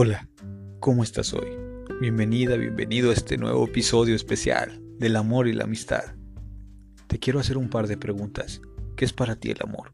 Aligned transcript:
Hola, 0.00 0.28
¿cómo 0.78 1.02
estás 1.02 1.34
hoy? 1.34 1.48
Bienvenida, 2.00 2.54
bienvenido 2.56 3.10
a 3.10 3.14
este 3.14 3.36
nuevo 3.36 3.64
episodio 3.64 4.14
especial 4.14 4.80
del 4.96 5.16
amor 5.16 5.48
y 5.48 5.52
la 5.52 5.64
amistad. 5.64 6.14
Te 7.08 7.18
quiero 7.18 7.40
hacer 7.40 7.58
un 7.58 7.68
par 7.68 7.88
de 7.88 7.96
preguntas. 7.96 8.60
¿Qué 8.94 9.04
es 9.04 9.12
para 9.12 9.34
ti 9.34 9.50
el 9.50 9.58
amor? 9.60 9.92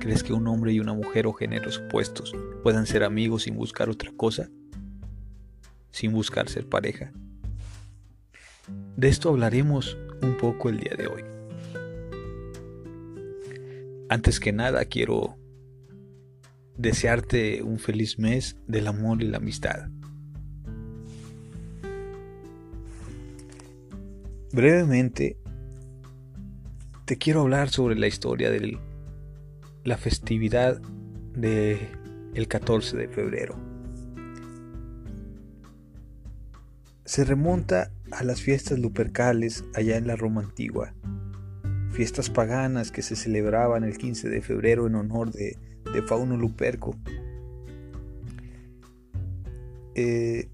¿Crees 0.00 0.22
que 0.22 0.32
un 0.32 0.48
hombre 0.48 0.72
y 0.72 0.80
una 0.80 0.94
mujer 0.94 1.26
o 1.26 1.34
géneros 1.34 1.82
opuestos 1.86 2.34
puedan 2.62 2.86
ser 2.86 3.04
amigos 3.04 3.42
sin 3.42 3.56
buscar 3.56 3.90
otra 3.90 4.10
cosa? 4.16 4.48
¿Sin 5.90 6.14
buscar 6.14 6.48
ser 6.48 6.66
pareja? 6.66 7.12
De 8.96 9.08
esto 9.08 9.28
hablaremos 9.28 9.98
un 10.22 10.34
poco 10.38 10.70
el 10.70 10.80
día 10.80 10.94
de 10.96 11.08
hoy. 11.08 11.24
Antes 14.08 14.40
que 14.40 14.54
nada 14.54 14.82
quiero 14.86 15.36
desearte 16.76 17.62
un 17.62 17.78
feliz 17.78 18.18
mes 18.18 18.56
del 18.66 18.86
amor 18.86 19.22
y 19.22 19.26
la 19.26 19.38
amistad. 19.38 19.88
Brevemente, 24.52 25.36
te 27.04 27.16
quiero 27.18 27.40
hablar 27.42 27.70
sobre 27.70 27.96
la 27.96 28.06
historia 28.06 28.50
de 28.50 28.78
la 29.84 29.96
festividad 29.96 30.80
del 31.34 31.88
el 32.34 32.48
14 32.48 32.96
de 32.96 33.08
febrero. 33.08 33.56
Se 37.04 37.24
remonta 37.24 37.90
a 38.10 38.24
las 38.24 38.40
fiestas 38.40 38.78
lupercales 38.78 39.64
allá 39.74 39.96
en 39.96 40.06
la 40.06 40.16
Roma 40.16 40.40
antigua, 40.40 40.94
fiestas 41.90 42.30
paganas 42.30 42.90
que 42.90 43.02
se 43.02 43.16
celebraban 43.16 43.84
el 43.84 43.98
15 43.98 44.28
de 44.28 44.40
febrero 44.40 44.86
en 44.86 44.94
honor 44.94 45.30
de 45.30 45.58
de 45.92 46.02
Fauno 46.02 46.36
Luperco. 46.36 46.96
Eh, 49.94 50.48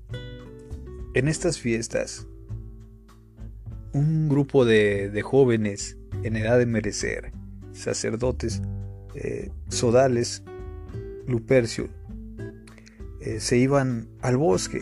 en 1.14 1.28
estas 1.28 1.58
fiestas, 1.58 2.26
un 3.92 4.28
grupo 4.28 4.64
de, 4.64 5.20
jóvenes 5.22 5.96
en 6.22 6.36
edad 6.36 6.58
de 6.58 6.66
merecer, 6.66 7.32
sacerdotes, 7.72 8.62
eh, 9.14 9.50
sodales, 9.68 10.42
Lupercio, 11.26 11.88
eh, 13.20 13.40
se 13.40 13.56
iban 13.56 14.08
al 14.20 14.36
bosque 14.36 14.80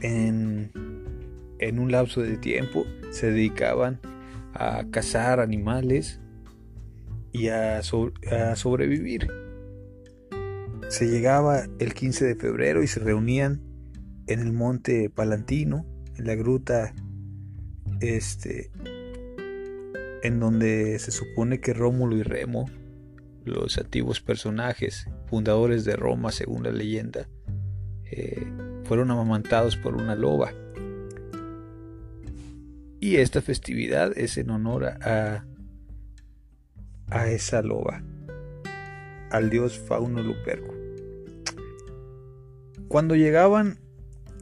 en, 0.00 0.70
en 1.58 1.78
un 1.78 1.92
lapso 1.92 2.22
de 2.22 2.36
tiempo, 2.36 2.84
se 3.10 3.30
dedicaban 3.30 4.00
a 4.52 4.84
cazar 4.90 5.40
animales 5.40 6.20
y 7.36 7.48
a, 7.48 7.82
sobrevivir. 7.82 9.28
Se 10.88 11.06
llegaba 11.06 11.64
el 11.78 11.92
15 11.92 12.24
de 12.24 12.34
febrero 12.36 12.82
y 12.82 12.86
se 12.86 13.00
reunían 13.00 13.60
en 14.26 14.40
el 14.40 14.52
monte 14.52 15.10
Palantino, 15.10 15.84
en 16.16 16.26
la 16.26 16.34
gruta 16.34 16.94
este 18.00 18.70
en 20.22 20.40
donde 20.40 20.98
se 20.98 21.12
supone 21.12 21.60
que 21.60 21.72
Rómulo 21.72 22.16
y 22.16 22.22
Remo, 22.22 22.68
los 23.44 23.78
antiguos 23.78 24.20
personajes 24.20 25.08
fundadores 25.26 25.84
de 25.84 25.94
Roma 25.94 26.32
según 26.32 26.64
la 26.64 26.72
leyenda, 26.72 27.28
eh, 28.10 28.44
fueron 28.84 29.10
amamantados 29.10 29.76
por 29.76 29.94
una 29.94 30.16
loba. 30.16 30.52
Y 32.98 33.16
esta 33.16 33.40
festividad 33.42 34.16
es 34.16 34.36
en 34.36 34.50
honor 34.50 34.86
a, 34.86 35.44
a 37.10 37.28
esa 37.28 37.62
loba, 37.62 38.02
al 39.30 39.50
dios 39.50 39.78
Fauno 39.78 40.22
Luperco. 40.22 40.74
Cuando 42.88 43.16
llegaban 43.16 43.78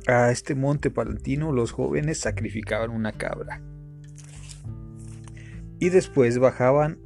a 0.07 0.31
este 0.31 0.55
monte 0.55 0.91
palantino, 0.91 1.53
los 1.53 1.73
jóvenes 1.73 2.19
sacrificaban 2.19 2.91
una 2.91 3.13
cabra. 3.13 3.63
Y 5.79 5.89
después 5.89 6.39
bajaban 6.39 6.99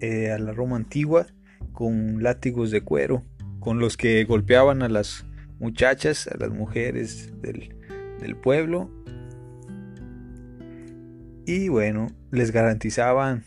eh, 0.00 0.30
a 0.30 0.38
la 0.38 0.52
Roma 0.52 0.76
antigua 0.76 1.26
con 1.72 2.22
látigos 2.22 2.70
de 2.70 2.82
cuero, 2.82 3.24
con 3.60 3.78
los 3.78 3.96
que 3.96 4.24
golpeaban 4.24 4.82
a 4.82 4.88
las 4.88 5.26
muchachas, 5.58 6.26
a 6.26 6.36
las 6.38 6.50
mujeres 6.50 7.32
del, 7.40 7.76
del 8.20 8.36
pueblo. 8.36 8.90
Y 11.46 11.68
bueno, 11.68 12.08
les 12.30 12.50
garantizaban 12.50 13.44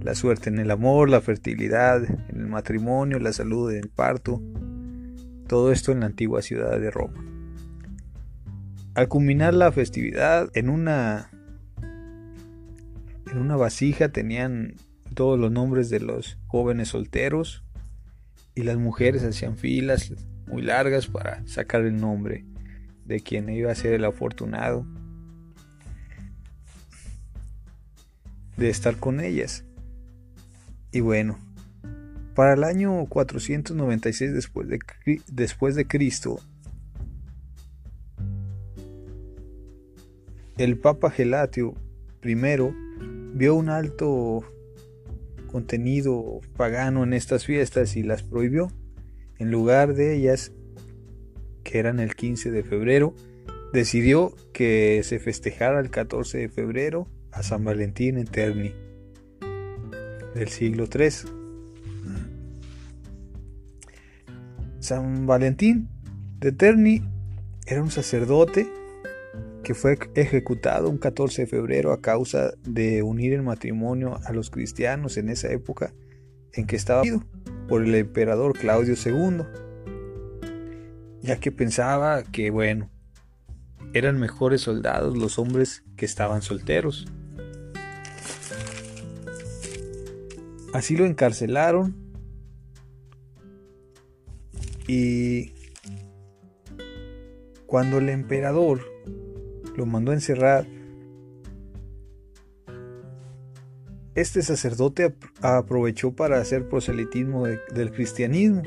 la 0.00 0.14
suerte 0.14 0.50
en 0.50 0.58
el 0.58 0.70
amor, 0.70 1.10
la 1.10 1.20
fertilidad 1.20 2.04
en 2.04 2.40
el 2.40 2.46
matrimonio, 2.46 3.18
la 3.18 3.32
salud 3.32 3.72
en 3.72 3.78
el 3.78 3.88
parto, 3.88 4.40
todo 5.46 5.72
esto 5.72 5.92
en 5.92 6.00
la 6.00 6.06
antigua 6.06 6.42
ciudad 6.42 6.78
de 6.78 6.90
Roma. 6.90 7.24
Al 8.94 9.08
culminar 9.08 9.52
la 9.54 9.72
festividad, 9.72 10.48
en 10.54 10.68
una 10.70 11.30
en 13.30 13.38
una 13.38 13.56
vasija 13.56 14.10
tenían 14.10 14.74
todos 15.14 15.38
los 15.38 15.50
nombres 15.50 15.90
de 15.90 16.00
los 16.00 16.38
jóvenes 16.46 16.88
solteros 16.88 17.64
y 18.54 18.62
las 18.62 18.78
mujeres 18.78 19.24
hacían 19.24 19.56
filas 19.56 20.12
muy 20.46 20.62
largas 20.62 21.08
para 21.08 21.46
sacar 21.46 21.82
el 21.82 21.96
nombre 21.96 22.44
de 23.04 23.20
quien 23.20 23.48
iba 23.48 23.70
a 23.70 23.74
ser 23.74 23.94
el 23.94 24.04
afortunado 24.04 24.86
de 28.56 28.68
estar 28.70 28.96
con 28.96 29.20
ellas. 29.20 29.64
Y 30.92 31.00
bueno, 31.00 31.38
para 32.34 32.54
el 32.54 32.64
año 32.64 33.06
496 33.06 34.32
después 34.32 34.68
de, 34.68 34.78
después 35.28 35.74
de 35.74 35.86
Cristo, 35.86 36.38
el 40.58 40.78
Papa 40.78 41.10
Gelatio 41.10 41.74
I 42.22 42.34
vio 43.34 43.54
un 43.54 43.68
alto 43.68 44.42
contenido 45.46 46.40
pagano 46.56 47.04
en 47.04 47.12
estas 47.12 47.44
fiestas 47.44 47.96
y 47.96 48.02
las 48.02 48.22
prohibió. 48.22 48.70
En 49.38 49.50
lugar 49.50 49.94
de 49.94 50.14
ellas, 50.16 50.52
que 51.62 51.78
eran 51.78 52.00
el 52.00 52.14
15 52.14 52.50
de 52.50 52.62
febrero, 52.62 53.14
decidió 53.72 54.34
que 54.52 55.02
se 55.04 55.18
festejara 55.18 55.80
el 55.80 55.90
14 55.90 56.38
de 56.38 56.48
febrero 56.48 57.06
a 57.36 57.42
San 57.42 57.64
Valentín 57.64 58.16
en 58.16 58.26
Terni 58.26 58.72
del 60.34 60.48
siglo 60.48 60.86
III. 60.92 61.30
San 64.80 65.26
Valentín 65.26 65.88
de 66.38 66.52
Terni 66.52 67.02
era 67.66 67.82
un 67.82 67.90
sacerdote 67.90 68.66
que 69.62 69.74
fue 69.74 69.98
ejecutado 70.14 70.88
un 70.88 70.96
14 70.96 71.42
de 71.42 71.46
febrero 71.46 71.92
a 71.92 72.00
causa 72.00 72.54
de 72.62 73.02
unir 73.02 73.34
el 73.34 73.42
matrimonio 73.42 74.18
a 74.24 74.32
los 74.32 74.50
cristianos 74.50 75.16
en 75.16 75.28
esa 75.28 75.48
época 75.52 75.92
en 76.54 76.66
que 76.66 76.76
estaba 76.76 77.02
por 77.68 77.82
el 77.82 77.94
emperador 77.94 78.56
Claudio 78.56 78.94
II, 78.94 79.42
ya 81.20 81.38
que 81.38 81.52
pensaba 81.52 82.22
que, 82.22 82.50
bueno, 82.50 82.88
eran 83.92 84.18
mejores 84.18 84.62
soldados 84.62 85.18
los 85.18 85.38
hombres 85.38 85.84
que 85.96 86.06
estaban 86.06 86.42
solteros. 86.42 87.06
Así 90.76 90.94
lo 90.94 91.06
encarcelaron 91.06 91.96
y 94.86 95.54
cuando 97.64 97.96
el 97.96 98.10
emperador 98.10 98.82
lo 99.74 99.86
mandó 99.86 100.10
a 100.10 100.16
encerrar, 100.16 100.66
este 104.14 104.42
sacerdote 104.42 105.14
aprovechó 105.40 106.14
para 106.14 106.42
hacer 106.42 106.68
proselitismo 106.68 107.46
del 107.46 107.90
cristianismo. 107.90 108.62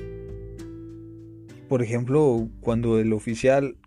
Por 1.68 1.84
ejemplo, 1.84 2.50
cuando 2.60 2.98
el 2.98 3.14
oficial 3.14 3.78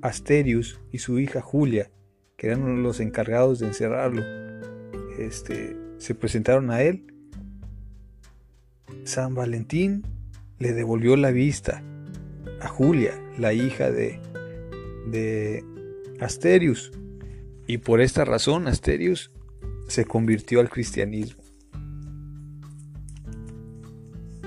Asterius 0.00 0.80
y 0.92 0.98
su 1.00 1.18
hija 1.18 1.42
Julia, 1.42 1.90
que 2.38 2.46
eran 2.46 2.82
los 2.82 3.00
encargados 3.00 3.58
de 3.58 3.66
encerrarlo, 3.66 4.22
este, 5.18 5.76
se 5.98 6.14
presentaron 6.14 6.70
a 6.70 6.80
él, 6.80 7.10
San 9.04 9.34
Valentín 9.34 10.02
le 10.58 10.72
devolvió 10.72 11.16
la 11.16 11.30
vista 11.30 11.82
a 12.60 12.68
Julia, 12.68 13.12
la 13.38 13.52
hija 13.52 13.90
de, 13.90 15.64
Asterius, 16.20 16.90
y 17.66 17.78
por 17.78 18.00
esta 18.00 18.24
razón 18.24 18.66
Asterius 18.66 19.30
se 19.88 20.06
convirtió 20.06 20.60
al 20.60 20.70
cristianismo. 20.70 21.42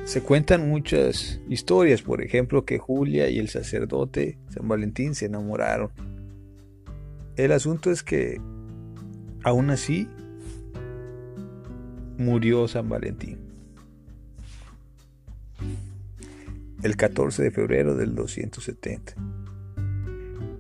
Se 0.05 0.21
cuentan 0.21 0.69
muchas 0.69 1.39
historias, 1.49 2.01
por 2.01 2.23
ejemplo, 2.23 2.65
que 2.65 2.79
Julia 2.79 3.29
y 3.29 3.39
el 3.39 3.49
sacerdote 3.49 4.39
San 4.49 4.67
Valentín 4.67 5.13
se 5.15 5.25
enamoraron. 5.25 5.91
El 7.35 7.51
asunto 7.51 7.91
es 7.91 8.03
que, 8.03 8.41
aún 9.43 9.69
así, 9.69 10.07
murió 12.17 12.67
San 12.67 12.87
Valentín. 12.89 13.46
El 16.83 16.95
14 16.95 17.43
de 17.43 17.51
febrero 17.51 17.95
del 17.95 18.15
270. 18.15 19.13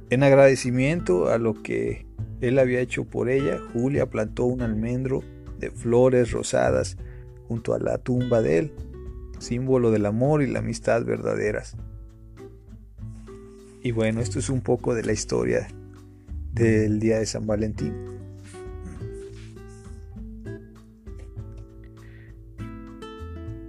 En 0.09 0.23
agradecimiento 0.23 1.29
a 1.29 1.37
lo 1.37 1.61
que 1.61 2.05
él 2.41 2.59
había 2.59 2.79
hecho 2.79 3.05
por 3.05 3.29
ella, 3.29 3.59
Julia 3.73 4.09
plantó 4.09 4.45
un 4.45 4.61
almendro 4.61 5.23
de 5.59 5.71
flores 5.71 6.31
rosadas 6.31 6.97
junto 7.47 7.73
a 7.73 7.79
la 7.79 7.97
tumba 7.97 8.41
de 8.41 8.59
él, 8.59 8.71
símbolo 9.39 9.91
del 9.91 10.05
amor 10.05 10.41
y 10.41 10.47
la 10.47 10.59
amistad 10.59 11.03
verdaderas. 11.03 11.75
Y 13.83 13.91
bueno, 13.91 14.21
esto 14.21 14.39
es 14.39 14.49
un 14.49 14.61
poco 14.61 14.93
de 14.93 15.03
la 15.03 15.13
historia 15.13 15.67
del 16.53 16.99
día 16.99 17.19
de 17.19 17.25
San 17.25 17.45
Valentín. 17.45 17.93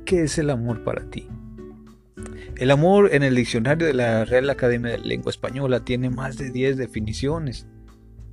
¿Qué 0.05 0.23
es 0.23 0.39
el 0.39 0.51
amor 0.51 0.85
para 0.85 1.09
ti? 1.11 1.29
El 2.59 2.73
amor 2.73 3.11
en 3.15 3.23
el 3.23 3.37
diccionario 3.37 3.87
de 3.87 3.95
la 3.95 4.25
Real 4.25 4.51
Academia 4.51 4.91
de 4.91 4.99
Lengua 4.99 5.31
Española 5.31 5.85
tiene 5.85 6.11
más 6.11 6.37
de 6.37 6.51
10 6.51 6.77
definiciones. 6.77 7.69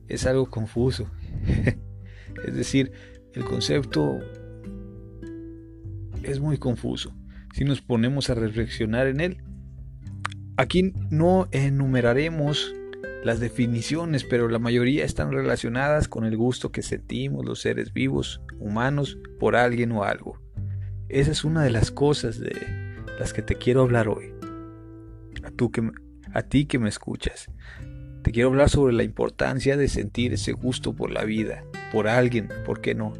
Es 0.07 0.25
algo 0.25 0.49
confuso. 0.49 1.11
es 2.47 2.55
decir, 2.55 2.91
el 3.35 3.45
concepto 3.45 4.17
es 6.23 6.39
muy 6.39 6.57
confuso. 6.57 7.13
Si 7.53 7.65
nos 7.65 7.81
ponemos 7.81 8.31
a 8.31 8.33
reflexionar 8.33 9.05
en 9.05 9.19
él, 9.19 9.43
aquí 10.57 10.91
no 11.11 11.47
enumeraremos 11.51 12.73
las 13.23 13.39
definiciones, 13.39 14.23
pero 14.23 14.49
la 14.49 14.57
mayoría 14.57 15.05
están 15.05 15.31
relacionadas 15.33 16.07
con 16.07 16.25
el 16.25 16.35
gusto 16.35 16.71
que 16.71 16.81
sentimos 16.81 17.45
los 17.45 17.61
seres 17.61 17.93
vivos, 17.93 18.41
humanos, 18.57 19.19
por 19.39 19.55
alguien 19.55 19.91
o 19.91 20.03
algo. 20.03 20.41
Esa 21.09 21.29
es 21.29 21.43
una 21.43 21.63
de 21.63 21.69
las 21.69 21.91
cosas 21.91 22.39
de 22.39 22.84
las 23.19 23.33
que 23.33 23.41
te 23.41 23.55
quiero 23.55 23.81
hablar 23.81 24.07
hoy. 24.07 24.33
A, 25.43 25.51
tú 25.51 25.71
que, 25.71 25.89
a 26.33 26.41
ti 26.43 26.65
que 26.65 26.79
me 26.79 26.89
escuchas. 26.89 27.49
Te 28.23 28.31
quiero 28.31 28.49
hablar 28.49 28.69
sobre 28.69 28.93
la 28.93 29.03
importancia 29.03 29.77
de 29.77 29.87
sentir 29.87 30.33
ese 30.33 30.53
gusto 30.53 30.93
por 30.93 31.11
la 31.11 31.23
vida, 31.23 31.63
por 31.91 32.07
alguien, 32.07 32.49
¿por 32.65 32.81
qué 32.81 32.95
no? 32.95 33.13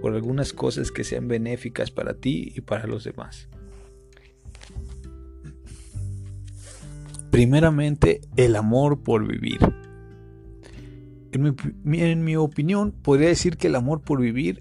Por 0.00 0.14
algunas 0.14 0.52
cosas 0.52 0.90
que 0.90 1.04
sean 1.04 1.28
benéficas 1.28 1.90
para 1.90 2.14
ti 2.14 2.52
y 2.56 2.60
para 2.60 2.86
los 2.86 3.04
demás. 3.04 3.48
Primeramente, 7.30 8.20
el 8.36 8.56
amor 8.56 9.02
por 9.02 9.26
vivir. 9.26 9.60
En 11.30 11.42
mi, 11.84 12.02
en 12.02 12.24
mi, 12.24 12.36
opinión, 12.36 12.92
podría 12.92 13.28
decir 13.28 13.56
que 13.56 13.68
el 13.68 13.76
amor 13.76 14.02
por 14.02 14.20
vivir 14.20 14.60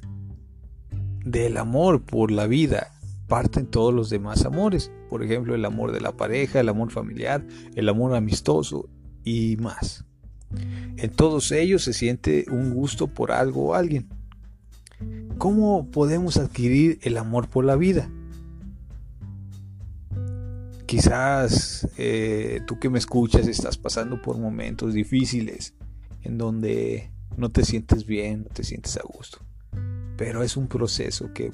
del 1.25 1.57
amor 1.57 2.03
por 2.03 2.31
la 2.31 2.47
vida 2.47 2.90
parten 3.31 3.65
todos 3.65 3.93
los 3.93 4.09
demás 4.09 4.43
amores. 4.43 4.91
Por 5.09 5.23
ejemplo, 5.23 5.55
el 5.55 5.63
amor 5.63 5.93
de 5.93 6.01
la 6.01 6.11
pareja, 6.11 6.59
el 6.59 6.67
amor 6.67 6.91
familiar, 6.91 7.47
el 7.75 7.87
amor 7.87 8.13
amistoso 8.13 8.89
y 9.23 9.55
más. 9.55 10.03
En 10.97 11.09
todos 11.11 11.53
ellos 11.53 11.81
se 11.81 11.93
siente 11.93 12.43
un 12.51 12.73
gusto 12.73 13.07
por 13.07 13.31
algo 13.31 13.69
o 13.69 13.73
alguien. 13.73 14.09
¿Cómo 15.37 15.89
podemos 15.91 16.35
adquirir 16.35 16.99
el 17.03 17.15
amor 17.15 17.47
por 17.47 17.63
la 17.63 17.77
vida? 17.77 18.11
Quizás 20.85 21.87
eh, 21.97 22.59
tú 22.67 22.79
que 22.79 22.89
me 22.89 22.99
escuchas 22.99 23.47
estás 23.47 23.77
pasando 23.77 24.21
por 24.21 24.37
momentos 24.37 24.93
difíciles 24.93 25.73
en 26.21 26.37
donde 26.37 27.11
no 27.37 27.47
te 27.47 27.63
sientes 27.63 28.05
bien, 28.05 28.43
no 28.43 28.49
te 28.49 28.65
sientes 28.65 28.97
a 28.97 29.03
gusto 29.03 29.39
pero 30.21 30.43
es 30.43 30.55
un 30.55 30.67
proceso 30.67 31.33
que 31.33 31.51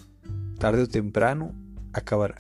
tarde 0.59 0.83
o 0.83 0.87
temprano 0.87 1.55
acabará. 1.93 2.37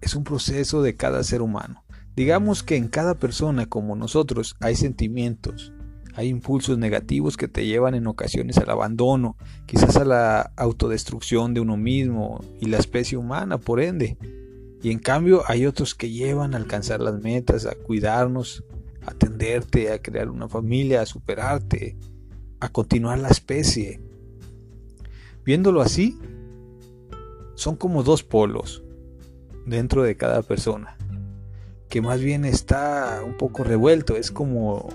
Es 0.00 0.14
un 0.14 0.24
proceso 0.24 0.82
de 0.82 0.96
cada 0.96 1.22
ser 1.24 1.42
humano. 1.42 1.84
Digamos 2.16 2.62
que 2.62 2.76
en 2.76 2.88
cada 2.88 3.14
persona 3.14 3.66
como 3.66 3.96
nosotros 3.96 4.56
hay 4.60 4.76
sentimientos, 4.76 5.72
hay 6.14 6.28
impulsos 6.28 6.76
negativos 6.78 7.36
que 7.36 7.48
te 7.48 7.66
llevan 7.66 7.94
en 7.94 8.06
ocasiones 8.06 8.58
al 8.58 8.70
abandono, 8.70 9.36
quizás 9.66 9.96
a 9.96 10.04
la 10.04 10.52
autodestrucción 10.56 11.54
de 11.54 11.60
uno 11.60 11.76
mismo 11.76 12.40
y 12.60 12.66
la 12.66 12.78
especie 12.78 13.16
humana, 13.16 13.58
por 13.58 13.80
ende. 13.80 14.18
Y 14.82 14.90
en 14.90 14.98
cambio 14.98 15.42
hay 15.46 15.66
otros 15.66 15.94
que 15.94 16.10
llevan 16.10 16.54
a 16.54 16.56
alcanzar 16.56 17.00
las 17.00 17.20
metas, 17.20 17.66
a 17.66 17.74
cuidarnos, 17.74 18.64
a 19.06 19.12
atenderte, 19.12 19.92
a 19.92 20.02
crear 20.02 20.30
una 20.30 20.48
familia, 20.48 21.02
a 21.02 21.06
superarte, 21.06 21.96
a 22.60 22.68
continuar 22.70 23.18
la 23.18 23.28
especie. 23.28 24.00
Viéndolo 25.44 25.80
así, 25.80 26.18
son 27.54 27.76
como 27.76 28.02
dos 28.02 28.22
polos 28.22 28.82
dentro 29.66 30.02
de 30.02 30.16
cada 30.16 30.42
persona, 30.42 30.96
que 31.88 32.00
más 32.00 32.20
bien 32.20 32.44
está 32.44 33.22
un 33.24 33.36
poco 33.36 33.64
revuelto, 33.64 34.16
es 34.16 34.30
como 34.30 34.88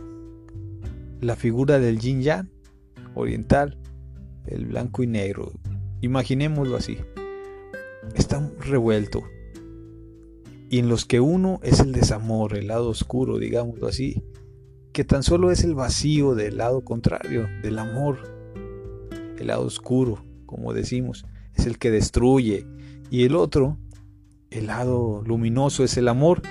la 1.22 1.36
figura 1.36 1.80
del 1.80 2.00
yin 2.00 2.22
yang 2.22 2.50
oriental, 3.16 3.78
el 4.46 4.66
blanco 4.66 5.04
y 5.04 5.08
negro. 5.08 5.52
Imaginémoslo 6.02 6.76
así. 6.76 6.98
Está 8.14 8.52
revuelto. 8.60 9.24
Y 10.70 10.80
en 10.80 10.90
los 10.90 11.06
que 11.06 11.20
uno 11.20 11.60
es 11.64 11.80
el 11.80 11.92
desamor, 11.92 12.58
el 12.58 12.68
lado 12.68 12.90
oscuro, 12.90 13.38
digámoslo 13.38 13.88
así, 13.88 14.24
que 14.92 15.04
tan 15.04 15.24
solo 15.24 15.52
es 15.52 15.64
el 15.64 15.76
vacío 15.76 16.36
del 16.36 16.58
lado 16.58 16.82
contrario, 16.84 17.48
del 17.62 17.80
amor. 17.80 18.18
El 19.38 19.48
lado 19.48 19.66
oscuro, 19.66 20.24
como 20.46 20.74
decimos, 20.74 21.26
es 21.54 21.66
el 21.66 21.78
que 21.78 21.92
destruye. 21.92 22.68
Y 23.10 23.24
el 23.24 23.36
otro, 23.36 23.78
el 24.50 24.68
lado 24.68 25.22
luminoso, 25.26 25.84
es 25.84 25.98
el 25.98 26.08
amor. 26.08 26.42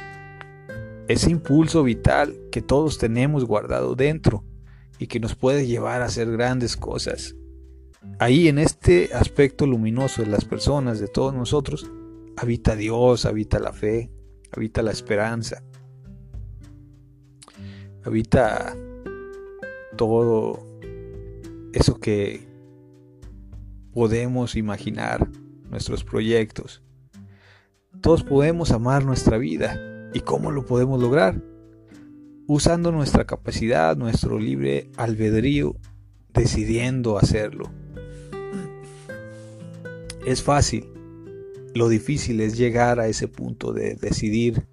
Ese 1.08 1.30
impulso 1.30 1.82
vital 1.82 2.34
que 2.50 2.62
todos 2.62 2.98
tenemos 2.98 3.44
guardado 3.44 3.94
dentro 3.94 4.44
y 4.98 5.06
que 5.06 5.20
nos 5.20 5.34
puede 5.34 5.66
llevar 5.66 6.02
a 6.02 6.06
hacer 6.06 6.30
grandes 6.30 6.76
cosas. 6.76 7.34
Ahí 8.18 8.48
en 8.48 8.58
este 8.58 9.10
aspecto 9.14 9.66
luminoso 9.66 10.22
de 10.22 10.28
las 10.28 10.44
personas, 10.44 11.00
de 11.00 11.08
todos 11.08 11.34
nosotros, 11.34 11.90
habita 12.36 12.76
Dios, 12.76 13.24
habita 13.24 13.58
la 13.58 13.72
fe, 13.72 14.10
habita 14.52 14.82
la 14.82 14.92
esperanza, 14.92 15.62
habita 18.04 18.76
todo 19.96 20.64
eso 21.72 21.98
que 21.98 22.46
podemos 23.94 24.56
imaginar, 24.56 25.30
nuestros 25.70 26.04
proyectos. 26.04 26.82
Todos 28.00 28.24
podemos 28.24 28.72
amar 28.72 29.04
nuestra 29.04 29.38
vida. 29.38 30.10
¿Y 30.12 30.20
cómo 30.20 30.50
lo 30.50 30.66
podemos 30.66 31.00
lograr? 31.00 31.40
Usando 32.46 32.92
nuestra 32.92 33.24
capacidad, 33.24 33.96
nuestro 33.96 34.38
libre 34.38 34.90
albedrío, 34.96 35.76
decidiendo 36.32 37.18
hacerlo. 37.18 37.70
Es 40.26 40.42
fácil. 40.42 40.86
Lo 41.74 41.88
difícil 41.88 42.40
es 42.40 42.58
llegar 42.58 42.98
a 42.98 43.06
ese 43.06 43.28
punto 43.28 43.72
de 43.72 43.94
decidir 43.94 44.66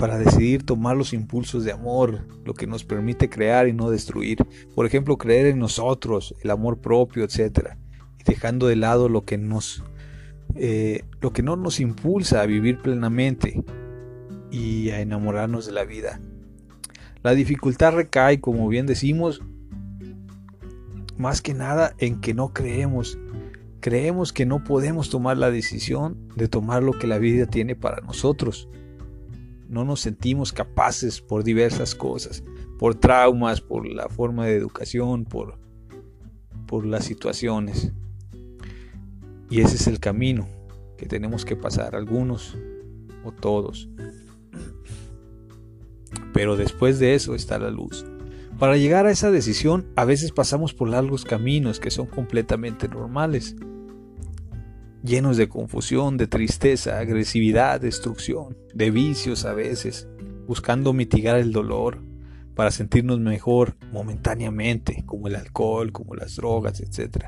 para 0.00 0.18
decidir 0.18 0.64
tomar 0.64 0.96
los 0.96 1.12
impulsos 1.12 1.62
de 1.62 1.72
amor, 1.72 2.26
lo 2.46 2.54
que 2.54 2.66
nos 2.66 2.84
permite 2.84 3.28
crear 3.28 3.68
y 3.68 3.74
no 3.74 3.90
destruir. 3.90 4.38
Por 4.74 4.86
ejemplo, 4.86 5.18
creer 5.18 5.44
en 5.44 5.58
nosotros, 5.58 6.34
el 6.40 6.50
amor 6.50 6.78
propio, 6.78 7.22
etc. 7.22 7.76
Y 8.18 8.24
dejando 8.24 8.66
de 8.66 8.76
lado 8.76 9.10
lo 9.10 9.26
que 9.26 9.36
nos, 9.36 9.84
eh, 10.54 11.04
lo 11.20 11.34
que 11.34 11.42
no 11.42 11.54
nos 11.56 11.80
impulsa 11.80 12.40
a 12.40 12.46
vivir 12.46 12.78
plenamente 12.80 13.62
y 14.50 14.88
a 14.88 15.02
enamorarnos 15.02 15.66
de 15.66 15.72
la 15.72 15.84
vida. 15.84 16.18
La 17.22 17.34
dificultad 17.34 17.92
recae, 17.92 18.40
como 18.40 18.68
bien 18.68 18.86
decimos, 18.86 19.42
más 21.18 21.42
que 21.42 21.52
nada 21.52 21.94
en 21.98 22.22
que 22.22 22.32
no 22.32 22.54
creemos. 22.54 23.18
Creemos 23.80 24.32
que 24.32 24.46
no 24.46 24.64
podemos 24.64 25.10
tomar 25.10 25.36
la 25.36 25.50
decisión 25.50 26.16
de 26.36 26.48
tomar 26.48 26.82
lo 26.82 26.98
que 26.98 27.06
la 27.06 27.18
vida 27.18 27.44
tiene 27.44 27.76
para 27.76 28.00
nosotros 28.00 28.66
no 29.70 29.84
nos 29.84 30.00
sentimos 30.00 30.52
capaces 30.52 31.20
por 31.20 31.44
diversas 31.44 31.94
cosas, 31.94 32.42
por 32.78 32.96
traumas, 32.96 33.60
por 33.60 33.86
la 33.86 34.08
forma 34.08 34.46
de 34.46 34.56
educación, 34.56 35.24
por, 35.24 35.58
por 36.66 36.84
las 36.84 37.04
situaciones. 37.04 37.92
Y 39.48 39.60
ese 39.60 39.76
es 39.76 39.86
el 39.86 40.00
camino 40.00 40.48
que 40.98 41.06
tenemos 41.06 41.44
que 41.44 41.54
pasar, 41.54 41.94
algunos 41.94 42.58
o 43.24 43.30
todos. 43.30 43.88
Pero 46.34 46.56
después 46.56 46.98
de 46.98 47.14
eso 47.14 47.36
está 47.36 47.60
la 47.60 47.70
luz. 47.70 48.04
Para 48.58 48.76
llegar 48.76 49.06
a 49.06 49.12
esa 49.12 49.30
decisión 49.30 49.86
a 49.94 50.04
veces 50.04 50.32
pasamos 50.32 50.74
por 50.74 50.88
largos 50.88 51.24
caminos 51.24 51.78
que 51.78 51.92
son 51.92 52.06
completamente 52.06 52.88
normales 52.88 53.54
llenos 55.02 55.36
de 55.36 55.48
confusión, 55.48 56.16
de 56.16 56.26
tristeza, 56.26 56.98
agresividad, 56.98 57.80
destrucción, 57.80 58.56
de 58.74 58.90
vicios 58.90 59.44
a 59.44 59.54
veces, 59.54 60.08
buscando 60.46 60.92
mitigar 60.92 61.38
el 61.38 61.52
dolor 61.52 62.02
para 62.54 62.70
sentirnos 62.70 63.20
mejor 63.20 63.76
momentáneamente, 63.92 65.04
como 65.06 65.28
el 65.28 65.36
alcohol, 65.36 65.92
como 65.92 66.14
las 66.14 66.36
drogas, 66.36 66.80
etc. 66.80 67.26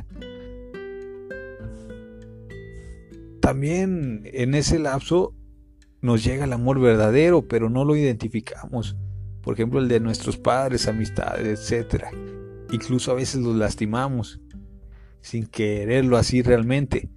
también 3.40 4.22
en 4.32 4.54
ese 4.54 4.78
lapso 4.78 5.34
nos 6.00 6.24
llega 6.24 6.44
el 6.44 6.52
amor 6.52 6.80
verdadero, 6.80 7.48
pero 7.48 7.70
no 7.70 7.84
lo 7.84 7.96
identificamos. 7.96 8.96
Por 9.40 9.54
ejemplo, 9.54 9.80
el 9.80 9.88
de 9.88 10.00
nuestros 10.00 10.36
padres, 10.36 10.86
amistades, 10.86 11.70
etc. 11.72 12.04
Incluso 12.72 13.10
a 13.12 13.14
veces 13.14 13.40
los 13.40 13.56
lastimamos 13.56 14.40
sin 15.20 15.46
quererlo 15.46 16.16
así 16.16 16.42
realmente, 16.42 17.08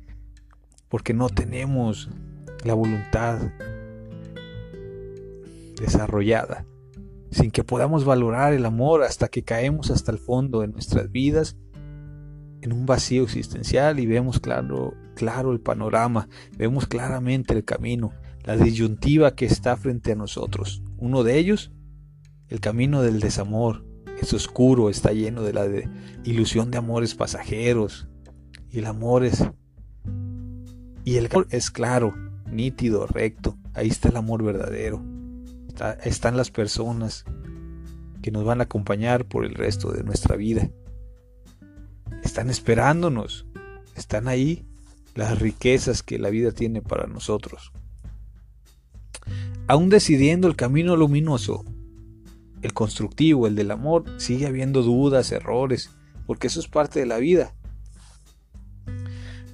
porque 0.89 1.13
no 1.13 1.30
tenemos 1.30 2.10
la 2.63 2.74
voluntad 2.74 3.39
desarrollada, 5.80 6.65
sin 7.32 7.51
que 7.51 7.63
podamos 7.63 8.06
valorar 8.06 8.54
el 8.54 8.65
amor 8.65 9.04
hasta 9.04 9.27
que 9.27 9.44
caemos 9.44 9.92
hasta 9.92 10.12
el 10.12 10.18
fondo 10.18 10.62
de 10.62 10.68
nuestras 10.68 11.12
vidas 11.12 11.58
en 12.62 12.74
un 12.74 12.86
vacío 12.86 13.24
existencial 13.24 14.00
y 14.00 14.06
vemos 14.06 14.39
claro, 14.39 14.94
claro 15.15 15.51
el 15.51 15.60
panorama, 15.60 16.27
vemos 16.58 16.88
claramente 16.88 17.54
el 17.54 17.63
camino, 17.63 18.12
la 18.44 18.58
disyuntiva 18.58 19.36
que 19.36 19.46
está 19.46 19.77
frente 19.77 20.13
a 20.13 20.15
nosotros. 20.15 20.82
Uno 20.98 21.24
de 21.24 21.38
ellos, 21.38 21.72
el 22.48 22.60
camino 22.60 23.01
del 23.01 23.20
desamor, 23.20 23.86
es 24.20 24.34
oscuro, 24.34 24.89
está 24.89 25.12
lleno 25.12 25.44
de 25.44 25.54
la 25.54 25.68
ilusión 26.24 26.72
de 26.72 26.77
amores 26.77 27.15
pasajeros. 27.15 28.08
Y 28.70 28.80
el 28.80 28.86
amor 28.86 29.25
es... 29.25 29.44
Y 31.05 31.17
el 31.17 31.27
amor 31.27 31.47
es 31.51 31.69
claro, 31.69 32.15
nítido, 32.51 33.05
recto. 33.05 33.57
Ahí 33.75 33.88
está 33.88 34.09
el 34.09 34.17
amor 34.17 34.43
verdadero. 34.43 35.03
están 36.03 36.35
las 36.35 36.50
personas 36.50 37.25
que 38.24 38.31
nos 38.31 38.43
van 38.43 38.59
a 38.59 38.63
acompañar 38.63 39.25
por 39.25 39.45
el 39.45 39.53
resto 39.53 39.91
de 39.91 40.03
nuestra 40.03 40.35
vida. 40.35 40.71
Están 42.24 42.50
esperándonos. 42.50 43.45
Están 43.95 44.27
ahí 44.27 44.65
las 45.13 45.39
riquezas 45.39 46.01
que 46.01 46.17
la 46.17 46.31
vida 46.31 46.51
tiene 46.51 46.81
para 46.81 47.05
nosotros. 47.05 47.71
Aún 49.67 49.89
decidiendo 49.89 50.47
el 50.47 50.55
camino 50.55 50.95
luminoso, 50.95 51.63
el 52.63 52.74
constructivo, 52.74 53.45
el 53.45 53.53
del 53.53 53.69
amor, 53.69 54.05
sigue 54.17 54.47
habiendo 54.47 54.81
dudas, 54.81 55.31
errores, 55.31 55.91
porque 56.25 56.47
eso 56.47 56.59
es 56.59 56.67
parte 56.67 57.00
de 57.00 57.05
la 57.05 57.17
vida. 57.17 57.53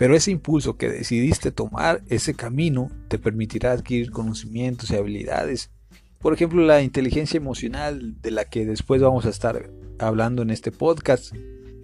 Pero 0.01 0.15
ese 0.15 0.31
impulso 0.31 0.77
que 0.77 0.89
decidiste 0.89 1.51
tomar, 1.51 2.01
ese 2.07 2.33
camino, 2.33 2.89
te 3.07 3.19
permitirá 3.19 3.71
adquirir 3.71 4.09
conocimientos 4.09 4.89
y 4.89 4.95
habilidades. 4.95 5.69
Por 6.17 6.33
ejemplo, 6.33 6.63
la 6.65 6.81
inteligencia 6.81 7.37
emocional 7.37 8.19
de 8.19 8.31
la 8.31 8.45
que 8.45 8.65
después 8.65 8.99
vamos 8.99 9.27
a 9.27 9.29
estar 9.29 9.69
hablando 9.99 10.41
en 10.41 10.49
este 10.49 10.71
podcast, 10.71 11.35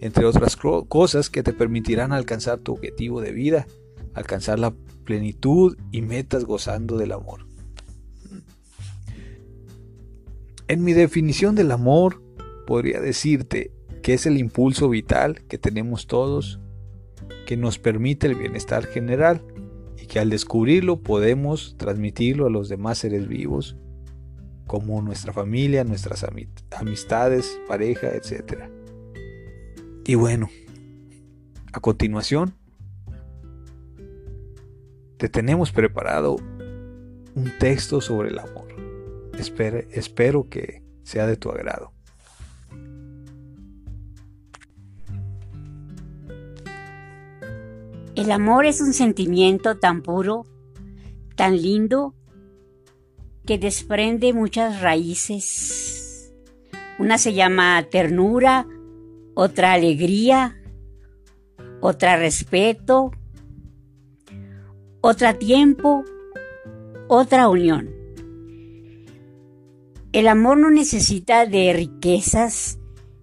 entre 0.01 0.25
otras 0.25 0.55
cosas 0.55 1.29
que 1.29 1.43
te 1.43 1.53
permitirán 1.53 2.11
alcanzar 2.11 2.57
tu 2.57 2.73
objetivo 2.73 3.21
de 3.21 3.33
vida, 3.33 3.67
alcanzar 4.15 4.57
la 4.57 4.73
plenitud 5.03 5.77
y 5.91 6.01
metas 6.01 6.43
gozando 6.43 6.97
del 6.97 7.11
amor. 7.11 7.45
En 10.67 10.83
mi 10.83 10.93
definición 10.93 11.53
del 11.53 11.69
amor, 11.69 12.23
podría 12.65 12.99
decirte 12.99 13.69
que 14.01 14.15
es 14.15 14.25
el 14.25 14.39
impulso 14.39 14.89
vital 14.89 15.43
que 15.47 15.59
tenemos 15.59 16.07
todos, 16.07 16.59
que 17.47 17.57
nos 17.57 17.79
permite 17.79 18.27
el 18.27 18.35
bienestar 18.35 18.85
general 18.85 19.41
y 19.97 20.05
que 20.05 20.19
al 20.19 20.29
descubrirlo 20.29 21.01
podemos 21.01 21.75
transmitirlo 21.77 22.45
a 22.45 22.49
los 22.49 22.67
demás 22.67 22.99
seres 22.99 23.27
vivos, 23.27 23.77
como 24.67 25.01
nuestra 25.01 25.31
familia, 25.31 25.85
nuestras 25.85 26.25
amistades, 26.71 27.59
pareja, 27.67 28.09
etc. 28.09 28.65
Y 30.05 30.15
bueno, 30.15 30.49
a 31.71 31.79
continuación, 31.79 32.53
te 35.15 35.29
tenemos 35.29 35.71
preparado 35.71 36.35
un 37.33 37.51
texto 37.59 38.01
sobre 38.01 38.29
el 38.29 38.39
amor 38.39 38.67
espero 39.39 40.49
que 40.49 40.83
sea 41.03 41.27
de 41.27 41.37
tu 41.37 41.49
agrado. 41.49 41.93
El 48.17 48.31
amor 48.31 48.65
es 48.65 48.81
un 48.81 48.93
sentimiento 48.93 49.77
tan 49.77 50.01
puro, 50.01 50.43
tan 51.35 51.55
lindo, 51.55 52.15
que 53.45 53.59
desprende 53.59 54.33
muchas 54.33 54.81
raíces. 54.81 56.33
Una 56.97 57.19
se 57.19 57.35
llama 57.35 57.85
ternura, 57.91 58.65
otra 59.35 59.73
alegría, 59.73 60.59
otra 61.79 62.17
respeto, 62.17 63.11
otra 64.99 65.37
tiempo, 65.37 66.03
otra 67.07 67.49
unión. 67.49 67.91
El 70.11 70.27
amor 70.27 70.57
no 70.57 70.71
necesita 70.71 71.45
de 71.45 71.71
riquezas 71.71 72.79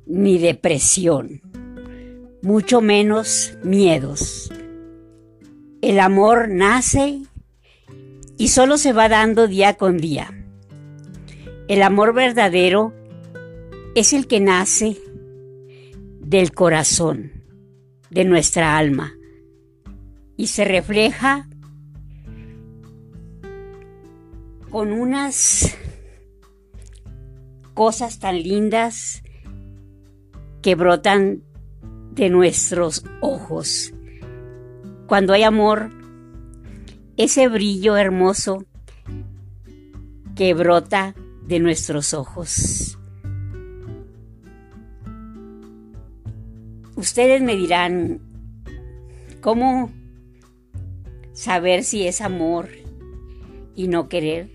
ni 0.06 0.38
depresión, 0.38 1.42
mucho 2.42 2.80
menos 2.80 3.58
miedos. 3.64 4.52
El 5.84 6.00
amor 6.00 6.48
nace 6.48 7.20
y 8.38 8.48
solo 8.48 8.78
se 8.78 8.94
va 8.94 9.10
dando 9.10 9.46
día 9.46 9.74
con 9.74 9.98
día. 9.98 10.32
El 11.68 11.82
amor 11.82 12.14
verdadero 12.14 12.94
es 13.94 14.14
el 14.14 14.26
que 14.26 14.40
nace 14.40 14.96
del 16.20 16.54
corazón, 16.54 17.44
de 18.08 18.24
nuestra 18.24 18.78
alma, 18.78 19.12
y 20.38 20.46
se 20.46 20.64
refleja 20.64 21.50
con 24.70 24.90
unas 24.90 25.76
cosas 27.74 28.20
tan 28.20 28.42
lindas 28.42 29.22
que 30.62 30.76
brotan 30.76 31.42
de 32.14 32.30
nuestros 32.30 33.04
ojos. 33.20 33.93
Cuando 35.06 35.32
hay 35.32 35.42
amor, 35.42 35.90
ese 37.16 37.48
brillo 37.48 37.96
hermoso 37.96 38.64
que 40.34 40.54
brota 40.54 41.14
de 41.46 41.60
nuestros 41.60 42.14
ojos. 42.14 42.98
Ustedes 46.96 47.42
me 47.42 47.54
dirán, 47.54 48.20
¿cómo 49.40 49.90
saber 51.32 51.84
si 51.84 52.06
es 52.06 52.20
amor 52.20 52.70
y 53.74 53.88
no 53.88 54.08
querer? 54.08 54.48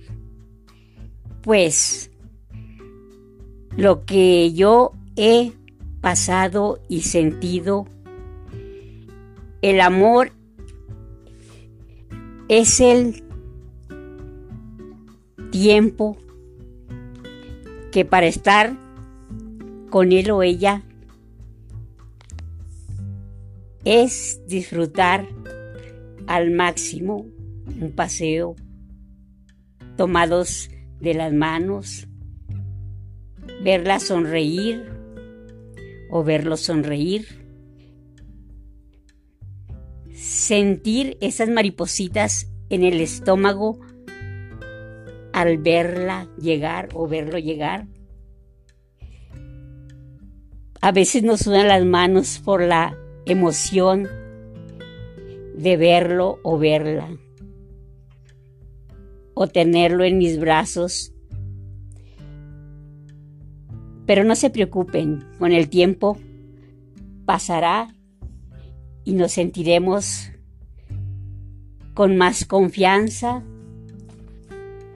Pues 1.41 2.09
lo 3.77 4.05
que 4.05 4.51
yo 4.53 4.93
he 5.15 5.53
pasado 6.01 6.81
y 6.89 7.01
sentido. 7.01 7.85
El 9.61 9.81
amor 9.81 10.31
es 12.49 12.79
el 12.79 13.23
tiempo 15.51 16.17
que 17.91 18.05
para 18.05 18.25
estar 18.25 18.75
con 19.91 20.11
él 20.11 20.31
o 20.31 20.41
ella 20.41 20.83
es 23.85 24.41
disfrutar 24.47 25.27
al 26.25 26.49
máximo 26.49 27.27
un 27.79 27.91
paseo 27.91 28.55
tomados 29.95 30.71
de 30.99 31.13
las 31.13 31.31
manos, 31.31 32.07
verla 33.63 33.99
sonreír 33.99 34.85
o 36.09 36.23
verlo 36.23 36.57
sonreír, 36.57 37.27
sentir 40.19 41.17
esas 41.21 41.49
maripositas 41.49 42.51
en 42.69 42.83
el 42.83 42.99
estómago 42.99 43.79
al 45.33 45.57
verla 45.57 46.27
llegar 46.39 46.89
o 46.93 47.07
verlo 47.07 47.37
llegar. 47.37 47.87
A 50.81 50.91
veces 50.91 51.23
nos 51.23 51.41
sudan 51.41 51.67
las 51.67 51.85
manos 51.85 52.39
por 52.43 52.61
la 52.61 52.97
emoción 53.25 54.07
de 55.55 55.77
verlo 55.77 56.39
o 56.43 56.57
verla, 56.57 57.09
o 59.33 59.47
tenerlo 59.47 60.03
en 60.03 60.17
mis 60.17 60.39
brazos 60.39 61.13
pero 64.09 64.23
no 64.23 64.35
se 64.35 64.49
preocupen, 64.49 65.23
con 65.37 65.51
el 65.51 65.69
tiempo 65.69 66.17
pasará 67.25 67.95
y 69.03 69.13
nos 69.13 69.33
sentiremos 69.33 70.31
con 71.93 72.17
más 72.17 72.45
confianza 72.45 73.43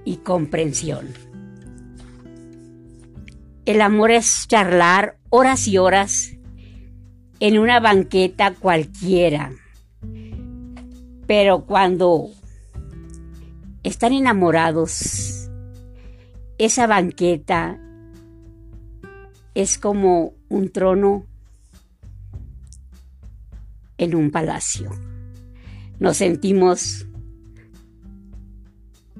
y 0.05 0.17
comprensión. 0.17 1.07
El 3.65 3.81
amor 3.81 4.11
es 4.11 4.47
charlar 4.47 5.17
horas 5.29 5.67
y 5.67 5.77
horas 5.77 6.37
en 7.39 7.59
una 7.59 7.79
banqueta 7.79 8.53
cualquiera, 8.53 9.51
Pero 11.27 11.65
cuando 11.65 12.29
están 13.83 14.13
enamorados, 14.13 15.49
esa 16.57 16.87
banqueta 16.87 17.79
es 19.55 19.77
como 19.77 20.33
un 20.49 20.69
trono 20.69 21.25
en 24.03 24.15
un 24.15 24.31
palacio. 24.31 24.91
Nos 25.99 26.17
sentimos 26.17 27.07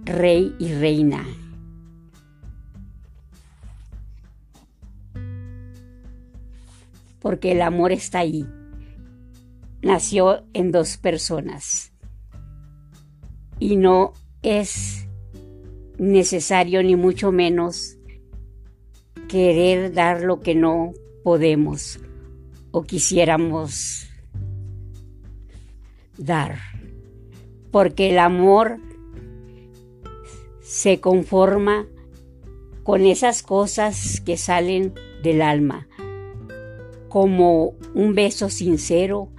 rey 0.04 0.56
y 0.60 0.74
reina. 0.74 1.26
Porque 7.20 7.54
el 7.54 7.62
amor 7.62 7.92
está 7.92 8.20
ahí. 8.20 8.46
Nació 9.82 10.46
en 10.54 10.72
dos 10.72 10.98
personas. 10.98 11.94
Y 13.60 13.78
no 13.78 14.14
es 14.42 15.08
necesario 15.98 16.84
ni 16.84 16.96
mucho 16.96 17.32
menos 17.32 17.98
querer 19.30 19.94
dar 19.94 20.22
lo 20.22 20.42
que 20.42 20.54
no 20.54 20.94
podemos 21.24 22.00
o 22.72 22.84
quisiéramos 22.84 24.10
dar. 26.18 26.60
Porque 27.72 28.10
el 28.10 28.20
amor 28.20 28.80
se 30.62 31.00
conforma 31.00 31.88
con 32.84 33.06
esas 33.06 33.44
cosas 33.44 34.22
que 34.22 34.38
salen 34.38 34.94
del 35.24 35.42
alma, 35.42 35.88
como 37.10 37.74
un 37.94 38.14
beso 38.14 38.50
sincero 38.50 39.30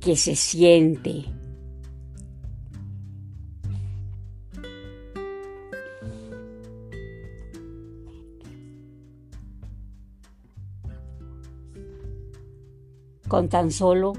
que 0.00 0.16
se 0.16 0.36
siente. 0.36 1.26
con 13.34 13.48
tan 13.48 13.72
solo 13.72 14.12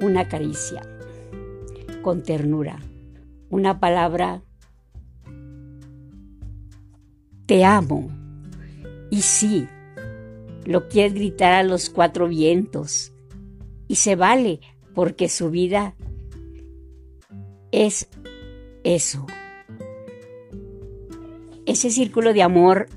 una 0.00 0.28
caricia, 0.28 0.82
con 2.02 2.22
ternura, 2.22 2.78
una 3.48 3.80
palabra 3.80 4.42
te 7.46 7.64
amo. 7.64 8.10
Y 9.10 9.22
sí, 9.22 9.66
lo 10.64 10.88
quieres 10.88 11.14
gritar 11.14 11.52
a 11.52 11.62
los 11.62 11.90
cuatro 11.90 12.28
vientos. 12.28 13.12
Y 13.88 13.96
se 13.96 14.16
vale, 14.16 14.60
porque 14.94 15.28
su 15.28 15.50
vida 15.50 15.94
es 17.70 18.08
eso. 18.84 19.26
Ese 21.66 21.90
círculo 21.90 22.32
de 22.32 22.42
amor 22.42 22.88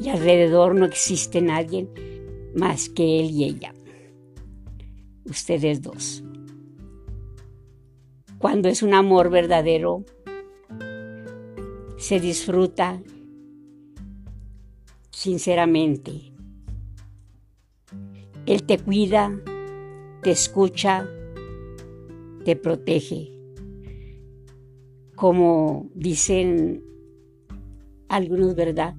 y 0.00 0.08
alrededor 0.08 0.74
no 0.74 0.84
existe 0.84 1.40
nadie 1.40 1.88
más 2.54 2.88
que 2.88 3.20
él 3.20 3.30
y 3.30 3.44
ella. 3.44 3.72
Ustedes 5.28 5.82
dos 5.82 6.24
cuando 8.38 8.68
es 8.68 8.82
un 8.82 8.94
amor 8.94 9.30
verdadero, 9.30 10.04
se 11.96 12.20
disfruta 12.20 13.02
sinceramente. 15.10 16.32
Él 18.46 18.62
te 18.62 18.78
cuida, 18.78 19.40
te 20.22 20.30
escucha, 20.30 21.06
te 22.44 22.54
protege. 22.54 23.32
Como 25.16 25.90
dicen 25.94 26.84
algunos, 28.08 28.54
¿verdad? 28.54 28.94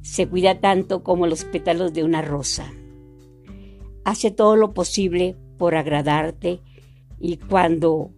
Se 0.00 0.28
cuida 0.28 0.60
tanto 0.60 1.02
como 1.02 1.26
los 1.26 1.44
pétalos 1.44 1.92
de 1.92 2.04
una 2.04 2.22
rosa. 2.22 2.72
Hace 4.04 4.30
todo 4.30 4.54
lo 4.54 4.72
posible 4.72 5.36
por 5.60 5.74
agradarte 5.74 6.58
y 7.20 7.36
cuando 7.36 8.12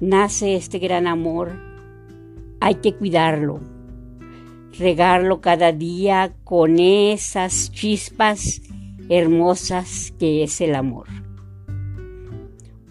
nace 0.00 0.56
este 0.56 0.78
gran 0.78 1.06
amor, 1.06 1.52
hay 2.60 2.76
que 2.76 2.94
cuidarlo, 2.94 3.60
regarlo 4.78 5.42
cada 5.42 5.70
día 5.70 6.32
con 6.44 6.78
esas 6.78 7.70
chispas 7.72 8.62
hermosas 9.10 10.14
que 10.18 10.44
es 10.44 10.62
el 10.62 10.76
amor. 10.76 11.08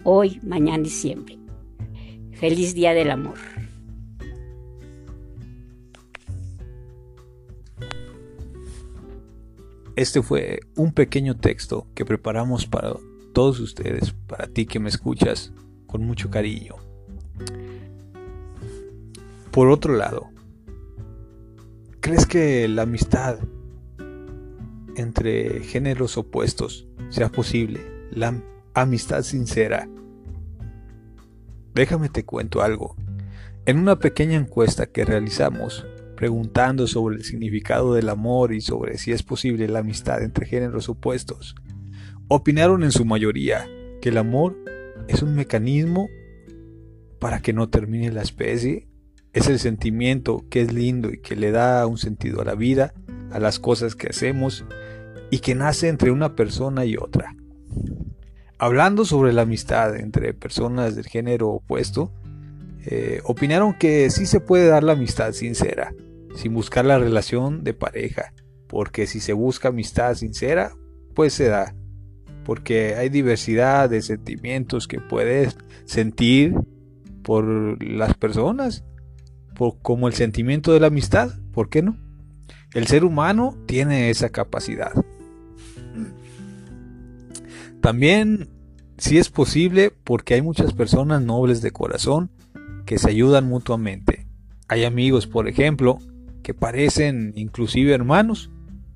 Hoy, 0.04 0.38
mañana 0.44 0.86
y 0.86 0.90
siempre. 0.90 1.38
Feliz 2.34 2.72
Día 2.72 2.94
del 2.94 3.10
Amor. 3.10 3.57
Este 9.98 10.22
fue 10.22 10.60
un 10.76 10.92
pequeño 10.92 11.36
texto 11.38 11.88
que 11.96 12.04
preparamos 12.04 12.66
para 12.68 12.94
todos 13.32 13.58
ustedes, 13.58 14.14
para 14.28 14.46
ti 14.46 14.64
que 14.64 14.78
me 14.78 14.88
escuchas 14.88 15.52
con 15.88 16.04
mucho 16.04 16.30
cariño. 16.30 16.76
Por 19.50 19.70
otro 19.70 19.96
lado, 19.96 20.28
¿crees 21.98 22.26
que 22.26 22.68
la 22.68 22.82
amistad 22.82 23.40
entre 24.94 25.64
géneros 25.64 26.16
opuestos 26.16 26.86
sea 27.08 27.28
posible? 27.28 27.80
La 28.12 28.40
amistad 28.74 29.22
sincera. 29.22 29.88
Déjame 31.74 32.08
te 32.08 32.24
cuento 32.24 32.62
algo. 32.62 32.94
En 33.66 33.80
una 33.80 33.98
pequeña 33.98 34.36
encuesta 34.36 34.86
que 34.86 35.04
realizamos, 35.04 35.84
preguntando 36.18 36.88
sobre 36.88 37.14
el 37.14 37.24
significado 37.24 37.94
del 37.94 38.08
amor 38.08 38.52
y 38.52 38.60
sobre 38.60 38.98
si 38.98 39.12
es 39.12 39.22
posible 39.22 39.68
la 39.68 39.78
amistad 39.78 40.20
entre 40.20 40.46
géneros 40.46 40.88
opuestos, 40.88 41.54
opinaron 42.26 42.82
en 42.82 42.90
su 42.90 43.04
mayoría 43.04 43.68
que 44.02 44.08
el 44.08 44.18
amor 44.18 44.56
es 45.06 45.22
un 45.22 45.36
mecanismo 45.36 46.08
para 47.20 47.40
que 47.40 47.52
no 47.52 47.68
termine 47.68 48.10
la 48.10 48.22
especie 48.22 48.88
es 49.32 49.46
el 49.46 49.60
sentimiento 49.60 50.44
que 50.50 50.62
es 50.62 50.72
lindo 50.72 51.12
y 51.12 51.20
que 51.20 51.36
le 51.36 51.52
da 51.52 51.86
un 51.86 51.98
sentido 51.98 52.40
a 52.40 52.44
la 52.44 52.56
vida, 52.56 52.92
a 53.30 53.38
las 53.38 53.60
cosas 53.60 53.94
que 53.94 54.08
hacemos 54.08 54.64
y 55.30 55.38
que 55.38 55.54
nace 55.54 55.86
entre 55.86 56.10
una 56.10 56.34
persona 56.34 56.84
y 56.84 56.96
otra. 56.96 57.36
Hablando 58.58 59.04
sobre 59.04 59.32
la 59.32 59.42
amistad 59.42 59.94
entre 59.94 60.34
personas 60.34 60.96
del 60.96 61.06
género 61.06 61.50
opuesto, 61.50 62.10
eh, 62.86 63.20
opinaron 63.24 63.74
que 63.74 64.10
sí 64.10 64.26
se 64.26 64.40
puede 64.40 64.66
dar 64.66 64.82
la 64.82 64.94
amistad 64.94 65.32
sincera, 65.32 65.94
sin 66.34 66.54
buscar 66.54 66.84
la 66.84 66.98
relación 66.98 67.64
de 67.64 67.74
pareja, 67.74 68.32
porque 68.66 69.06
si 69.06 69.20
se 69.20 69.32
busca 69.32 69.68
amistad 69.68 70.14
sincera, 70.14 70.72
pues 71.14 71.32
se 71.32 71.48
da, 71.48 71.74
porque 72.44 72.94
hay 72.94 73.08
diversidad 73.08 73.90
de 73.90 74.02
sentimientos 74.02 74.88
que 74.88 75.00
puedes 75.00 75.56
sentir 75.84 76.54
por 77.22 77.82
las 77.82 78.14
personas 78.14 78.84
como 79.82 80.06
el 80.06 80.14
sentimiento 80.14 80.72
de 80.72 80.80
la 80.80 80.86
amistad, 80.86 81.30
¿por 81.52 81.68
qué 81.68 81.82
no? 81.82 81.98
El 82.74 82.86
ser 82.86 83.04
humano 83.04 83.56
tiene 83.66 84.10
esa 84.10 84.30
capacidad. 84.30 84.92
También, 87.80 88.48
si 88.98 89.18
es 89.18 89.30
posible, 89.30 89.92
porque 90.04 90.34
hay 90.34 90.42
muchas 90.42 90.72
personas 90.72 91.22
nobles 91.22 91.62
de 91.62 91.70
corazón 91.70 92.30
que 92.86 92.98
se 92.98 93.10
ayudan 93.10 93.48
mutuamente. 93.48 94.26
Hay 94.68 94.84
amigos, 94.84 95.26
por 95.26 95.48
ejemplo, 95.48 95.98
que 96.48 96.54
parecen 96.54 97.34
inclusive 97.36 97.92
hermanos, 97.92 98.50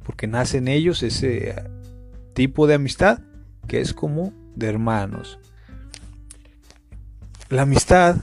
porque 0.04 0.26
nacen 0.26 0.68
ellos 0.68 1.02
ese 1.02 1.54
tipo 2.32 2.66
de 2.66 2.72
amistad 2.72 3.20
que 3.68 3.82
es 3.82 3.92
como 3.92 4.32
de 4.56 4.68
hermanos. 4.68 5.38
La 7.50 7.62
amistad 7.62 8.16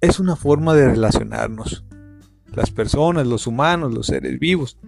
es 0.00 0.20
una 0.20 0.36
forma 0.36 0.72
de 0.72 0.86
relacionarnos. 0.86 1.84
Las 2.46 2.70
personas, 2.70 3.26
los 3.26 3.48
humanos, 3.48 3.92
los 3.92 4.06
seres 4.06 4.38
vivos. 4.38 4.78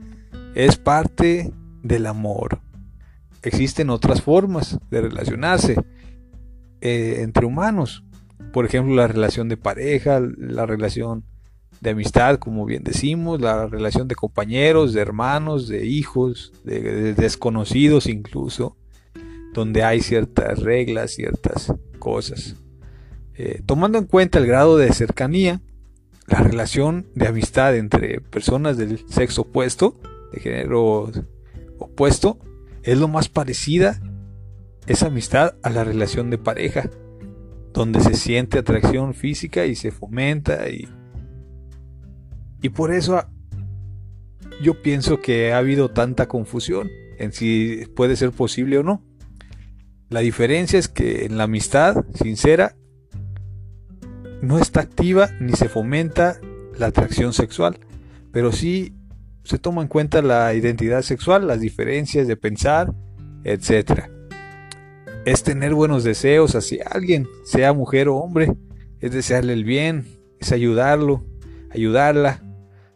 Es 0.55 0.77
parte 0.77 1.53
del 1.83 2.07
amor. 2.07 2.61
Existen 3.43 3.91
otras 3.91 4.23
formas 4.23 4.79
de 4.93 5.01
relacionarse 5.01 5.75
eh, 6.81 7.17
entre 7.19 7.47
humanos. 7.47 8.05
Por 8.53 8.65
ejemplo, 8.65 8.95
la 8.95 9.09
relación 9.09 9.49
de 9.49 9.57
pareja, 9.57 10.21
la 10.21 10.67
relación 10.67 11.25
de 11.83 11.90
amistad, 11.90 12.38
como 12.38 12.64
bien 12.64 12.85
decimos, 12.85 13.40
la 13.40 13.66
relación 13.66 14.07
de 14.07 14.14
compañeros, 14.14 14.92
de 14.92 15.01
hermanos, 15.01 15.66
de 15.66 15.85
hijos, 15.85 16.53
de 16.62 17.12
desconocidos 17.14 18.07
incluso, 18.07 18.77
donde 19.53 19.83
hay 19.83 20.01
ciertas 20.01 20.61
reglas, 20.61 21.11
ciertas 21.11 21.75
cosas. 21.99 22.55
Eh, 23.35 23.62
tomando 23.66 23.99
en 23.99 24.05
cuenta 24.05 24.38
el 24.38 24.47
grado 24.47 24.77
de 24.77 24.92
cercanía, 24.92 25.61
la 26.29 26.38
relación 26.38 27.09
de 27.16 27.27
amistad 27.27 27.77
entre 27.77 28.21
personas 28.21 28.77
del 28.77 29.05
sexo 29.09 29.42
opuesto, 29.42 30.01
de 30.33 30.40
género 30.40 31.11
opuesto 31.81 32.38
es 32.85 32.97
lo 32.97 33.09
más 33.09 33.29
parecida 33.29 34.01
esa 34.87 35.09
amistad 35.09 35.57
a 35.64 35.71
la 35.71 35.83
relación 35.83 36.31
de 36.31 36.38
pareja, 36.38 36.88
donde 37.73 38.01
se 38.01 38.14
siente 38.14 38.61
atracción 38.61 39.14
física 39.14 39.66
y 39.66 39.75
se 39.75 39.90
fomenta 39.90 40.68
y, 40.68 40.88
y 42.62 42.70
por 42.70 42.94
eso 42.94 43.22
yo 44.62 44.81
pienso 44.81 45.20
que 45.20 45.53
ha 45.53 45.59
habido 45.59 45.90
tanta 45.90 46.29
confusión 46.29 46.88
en 47.18 47.33
si 47.33 47.85
puede 47.94 48.16
ser 48.16 48.31
posible 48.31 48.79
o 48.79 48.83
no. 48.83 49.05
La 50.09 50.20
diferencia 50.20 50.79
es 50.79 50.88
que 50.88 51.27
en 51.27 51.37
la 51.37 51.44
amistad 51.44 52.05
sincera 52.14 52.77
no 54.40 54.59
está 54.59 54.81
activa 54.81 55.31
ni 55.40 55.53
se 55.53 55.68
fomenta 55.68 56.38
la 56.79 56.87
atracción 56.87 57.33
sexual, 57.33 57.79
pero 58.33 58.53
sí 58.53 58.94
se 59.44 59.59
toma 59.59 59.83
en 59.83 59.88
cuenta 59.88 60.22
la 60.22 60.55
identidad 60.55 61.03
sexual, 61.03 61.46
las 61.46 61.61
diferencias 61.61 62.29
de 62.29 62.37
pensar, 62.37 62.92
etc. 63.44 64.05
Es 65.25 65.42
tener 65.42 65.75
buenos 65.75 66.05
deseos 66.05 66.55
hacia 66.55 66.87
alguien, 66.88 67.27
sea 67.44 67.72
mujer 67.72 68.09
o 68.09 68.16
hombre, 68.16 68.53
es 69.01 69.12
desearle 69.12 69.53
el 69.53 69.64
bien, 69.64 70.07
es 70.40 70.53
ayudarlo, 70.53 71.25
ayudarla, 71.70 72.42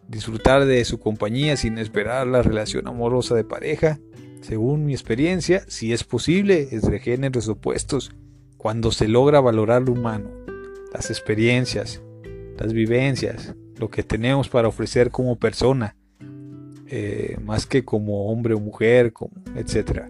disfrutar 0.09 0.65
de 0.67 0.85
su 0.85 0.99
compañía 0.99 1.57
sin 1.57 1.79
esperar 1.79 2.27
la 2.27 2.43
relación 2.43 2.87
amorosa 2.89 3.35
de 3.35 3.45
pareja. 3.45 3.99
Según 4.41 4.85
mi 4.85 4.93
experiencia, 4.93 5.65
si 5.69 5.93
es 5.93 6.05
posible, 6.05 6.67
de 6.67 7.01
géneros 7.01 7.49
opuestos, 7.49 8.13
cuando 8.57 8.93
se 8.93 9.09
logra 9.09 9.41
valorar 9.41 9.83
lo 9.83 9.93
humano, 9.93 10.31
las 10.93 11.11
experiencias, 11.11 12.03
las 12.59 12.73
vivencias, 12.73 13.55
lo 13.79 13.91
que 13.91 14.03
tenemos 14.03 14.49
para 14.49 14.69
ofrecer 14.69 15.11
como 15.11 15.37
persona, 15.37 15.97
eh, 16.89 17.37
más 17.43 17.67
que 17.67 17.85
como 17.85 18.31
hombre 18.31 18.55
o 18.55 18.61
mujer, 18.61 19.13
como, 19.13 19.33
etc. 19.57 20.05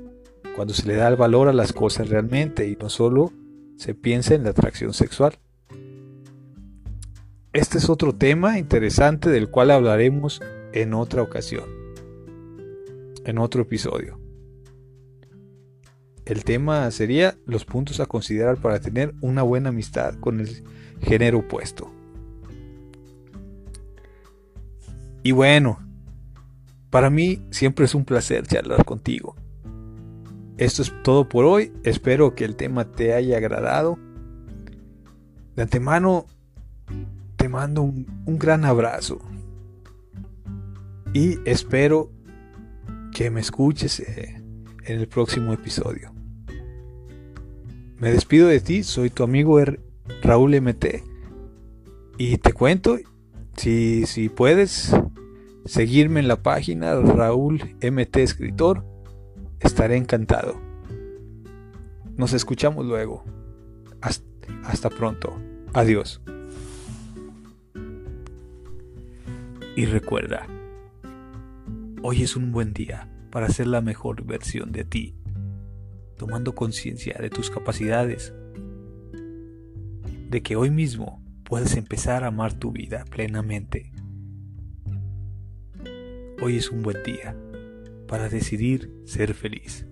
Cuando 0.54 0.74
se 0.74 0.86
le 0.86 0.96
da 0.96 1.08
el 1.08 1.16
valor 1.16 1.48
a 1.48 1.52
las 1.52 1.72
cosas 1.72 2.08
realmente 2.08 2.68
y 2.68 2.76
no 2.76 2.88
solo 2.88 3.32
se 3.76 3.94
piensa 3.94 4.34
en 4.34 4.44
la 4.44 4.50
atracción 4.50 4.92
sexual. 4.92 5.38
Este 7.56 7.78
es 7.78 7.88
otro 7.88 8.14
tema 8.14 8.58
interesante 8.58 9.30
del 9.30 9.48
cual 9.48 9.70
hablaremos 9.70 10.42
en 10.74 10.92
otra 10.92 11.22
ocasión, 11.22 11.64
en 13.24 13.38
otro 13.38 13.62
episodio. 13.62 14.20
El 16.26 16.44
tema 16.44 16.90
sería 16.90 17.38
los 17.46 17.64
puntos 17.64 17.98
a 18.00 18.04
considerar 18.04 18.58
para 18.58 18.78
tener 18.80 19.14
una 19.22 19.42
buena 19.42 19.70
amistad 19.70 20.16
con 20.20 20.40
el 20.40 20.64
género 21.00 21.38
opuesto. 21.38 21.90
Y 25.22 25.32
bueno, 25.32 25.78
para 26.90 27.08
mí 27.08 27.42
siempre 27.50 27.86
es 27.86 27.94
un 27.94 28.04
placer 28.04 28.46
charlar 28.46 28.84
contigo. 28.84 29.34
Esto 30.58 30.82
es 30.82 30.92
todo 31.02 31.26
por 31.26 31.46
hoy. 31.46 31.72
Espero 31.84 32.34
que 32.34 32.44
el 32.44 32.54
tema 32.54 32.92
te 32.92 33.14
haya 33.14 33.38
agradado. 33.38 33.98
De 35.54 35.62
antemano 35.62 36.26
te 37.46 37.50
mando 37.50 37.82
un, 37.82 38.06
gran 38.26 38.64
abrazo. 38.64 39.20
Y 41.12 41.38
espero 41.48 42.10
que 43.12 43.30
me 43.30 43.40
escuches 43.40 44.00
eh, 44.00 44.42
en 44.84 44.98
el 44.98 45.06
próximo 45.06 45.52
episodio. 45.52 46.12
Me 48.00 48.10
despido 48.10 48.48
de 48.48 48.58
ti, 48.58 48.82
soy 48.82 49.10
tu 49.10 49.22
amigo 49.22 49.60
Raúl 50.22 50.60
MT. 50.60 51.04
Y 52.18 52.38
te 52.38 52.52
cuento, 52.52 52.98
si, 53.56 54.06
si 54.06 54.28
puedes, 54.28 54.92
seguirme 55.66 56.18
en 56.18 56.26
la 56.26 56.42
página 56.42 56.96
Raúl 56.96 57.76
MT 57.80 58.16
Escritor. 58.16 58.84
Estaré 59.60 59.96
encantado. 59.96 60.60
Nos 62.16 62.32
escuchamos 62.32 62.84
luego. 62.84 63.22
Hasta, 64.64 64.90
pronto. 64.90 65.32
Adiós. 65.74 66.20
Y 69.76 69.84
recuerda, 69.84 70.46
hoy 72.02 72.22
es 72.22 72.34
un 72.34 72.50
buen 72.50 72.72
día 72.72 73.12
para 73.30 73.50
ser 73.50 73.66
la 73.66 73.82
mejor 73.82 74.24
versión 74.24 74.72
de 74.72 74.84
ti, 74.84 75.14
tomando 76.16 76.54
conciencia 76.54 77.18
de 77.20 77.28
tus 77.28 77.50
capacidades, 77.50 78.32
de 80.30 80.42
que 80.42 80.56
hoy 80.56 80.70
mismo 80.70 81.22
puedes 81.44 81.76
empezar 81.76 82.24
a 82.24 82.28
amar 82.28 82.54
tu 82.54 82.72
vida 82.72 83.04
plenamente. 83.04 83.92
Hoy 86.40 86.56
es 86.56 86.70
un 86.70 86.80
buen 86.80 87.02
día 87.02 87.36
para 88.08 88.30
decidir 88.30 88.90
ser 89.04 89.34
feliz. 89.34 89.86